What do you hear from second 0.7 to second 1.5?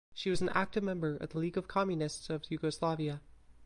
member of the